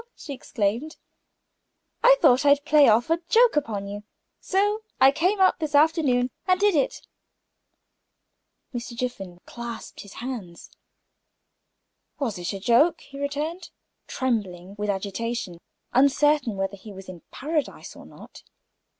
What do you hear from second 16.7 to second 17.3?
he was in